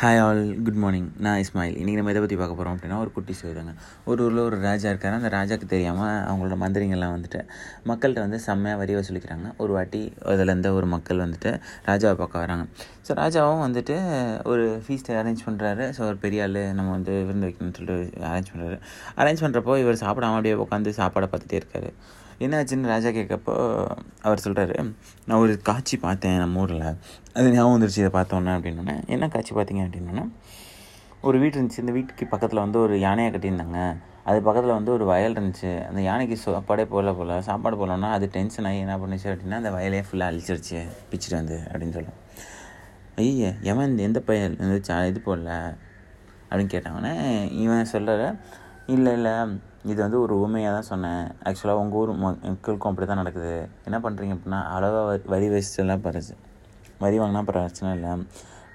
[0.00, 1.76] Hi all good morning நான் இஸ்மாயில்.
[1.80, 3.72] இன்றைக்கி நம்ம எதை பற்றி பார்க்க போகிறோம் அப்படின்னா ஒரு குட்டி சொல்லுதாங்க
[4.10, 5.14] ஒரு ஊரில் ஒரு ராஜா இருக்காரு.
[5.18, 7.40] அந்த ராஜாக்கு தெரியாமல் அவங்களோட மந்திரிங்கள்லாம் வந்துட்டு
[7.90, 10.00] மக்கள்கிட்ட வந்து செம்மையாக வரி வசூலிக்கிறாங்க ஒரு வாட்டி
[10.32, 11.52] அதுலேருந்து ஒரு மக்கள் வந்துட்டு
[11.90, 12.66] ராஜாவை பார்க்க வராங்க.
[13.08, 13.98] ஸோ ராஜாவும் வந்துட்டு
[14.54, 18.78] ஒரு ஃபீஸ்ட்டை அரேஞ்ச் பண்ணுறாரு ஸோ ஒரு பெரிய ஆள் நம்ம வந்து விருந்து வைக்கணும்னு சொல்லிட்டு அரேஞ்ச் பண்ணுறாரு
[19.22, 21.92] அரேஞ்ச் பண்ணுறப்போ இவர் சாப்பிடாம அப்படியே உட்காந்து சாப்பாடை பார்த்துட்டே இருக்காரு.
[22.38, 23.86] என்னாச்சுன்னு ராஜா கேட்கப்போ
[24.22, 24.94] அவர் சொல்கிறாரு
[25.26, 26.96] நான் ஒரு காட்சி பார்த்தேன் நம்ம ஊரில்.
[27.34, 29.88] அது ஞாபகம் வந்துருச்சு இதை பார்த்தோன்னே அப்படின்னோடனே என்ன காட்சி பார்த்தீங்க?
[29.88, 30.30] அப்படின்னா
[31.20, 31.78] ஒரு வீடு இருந்துச்சு.
[31.78, 33.96] இந்த வீட்டுக்கு பக்கத்தில் வந்து ஒரு யானையை கட்டியிருந்தாங்க.
[34.24, 35.86] அது பக்கத்தில் வந்து ஒரு வயல் இருந்துச்சு.
[35.86, 37.42] அந்த யானைக்கு சாப்பாடே போகல போல்.
[37.42, 40.86] சாப்பாடு போகலன்னா அது டென்ஷன் ஆகி என்ன பண்ணுச்சு அப்படின்னா அந்த வயலே ஃபுல்லாக அழிச்சிருச்சு.
[41.10, 42.22] பிச்சுட்டு வந்து அப்படின்னு சொல்லும்
[43.16, 45.76] ஐயா எவன் இந்த எந்த பையன் இந்த சா- இது போடல?
[46.50, 48.36] அப்படின்னு கேட்டாங்கன்னே இவன் சொல்கிற
[48.86, 49.30] இல்லை இல்லை
[49.90, 51.24] இது வந்து ஒரு உண்மையாக தான் சொன்னேன்.
[51.48, 53.54] ஆக்சுவலாக உங்கள் ஊர் மக்களுக்கும் அப்படி தான் நடக்குது.
[53.88, 56.38] என்ன பண்ணுறீங்க அப்படின்னா அளவாக வரி வரி வச்சுலாம் பிரச்சனை
[57.04, 58.12] வரி வாங்கினா பிரச்சனை இல்லை.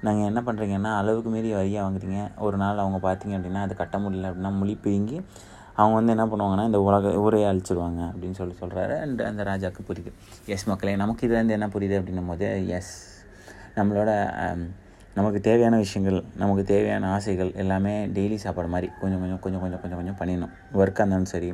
[0.06, 2.20] நாங்கள் என்ன பண்ணுறீங்கன்னா அளவுக்கு மீறி வரியாக வாங்குறீங்க.
[2.48, 5.18] ஒரு நாள் அவங்க பார்த்தீங்க அப்படின்னா அது கட்ட முடியல அப்படின்னா மொழி பிரிங்கி
[5.80, 10.12] அவங்க வந்து என்ன பண்ணுவாங்கன்னா இந்த உலக ஊரையே அழிச்சிடுவாங்க அப்படின்னு சொல்லி சொல்கிறாரு அண்ட் அந்த ராஜாவுக்கு புரியுது.
[10.54, 12.94] எஸ் மக்களே நமக்கு இதுலேருந்து என்ன புரியுது அப்படின்னும் போது எஸ்
[13.78, 14.12] நம்மளோட
[15.20, 20.00] நமக்கு தேவையான விஷயங்கள் நமக்கு தேவையான ஆசைகள் எல்லாமே டெய்லி சாப்பாடு மாதிரி கொஞ்சம் கொஞ்சம் கொஞ்சம் கொஞ்சம் கொஞ்சம்
[20.00, 20.54] கொஞ்சம் பண்ணிடணும்.
[20.80, 21.50] ஒர்க்காக இருந்தாலும் சரி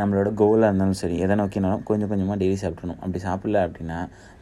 [0.00, 3.98] நம்மளோட கோலாக இருந்தாலும் சரி எதை நோக்கினாலும் கொஞ்சம் கொஞ்சமாக டெய்லி சாப்பிட்றணும் அப்படி சாப்பிடல அப்படின்னா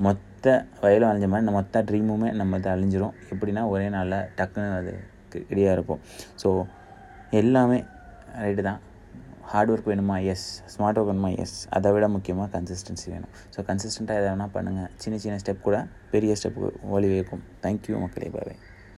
[0.06, 3.14] மொத்த வயலும் அழிஞ்ச மாதிரி நம்ம மொத்த ட்ரீமுமே நம்ம இது அழிஞ்சிரும்.
[3.32, 4.92] எப்படின்னா ஒரே நாளில் டக்குன்னு அது
[5.50, 6.00] ரெடியாக இருப்போம்.
[6.42, 6.50] ஸோ
[7.40, 7.78] எல்லாமே
[8.44, 8.80] ரைட்டு தான்.
[9.52, 10.16] ஹார்ட் ஒர்க் வேணுமா?
[10.32, 11.30] எஸ் ஸ்மார்ட் ஒர்க் வேணுமா?
[11.42, 13.32] எஸ் அதை விட முக்கியமாக கன்சிஸ்டன்சி வேணும்.
[13.54, 15.78] ஸோ கன்சிஸ்டண்ட்டாக எதை வேணால் பண்ணுங்கள் சின்ன சின்ன ஸ்டெப் கூட
[16.14, 17.44] பெரிய ஸ்டெப்புக்கு வழி வைக்கும்.
[17.62, 18.30] தேங்க்யூ மக்களே.
[18.36, 18.58] பாய்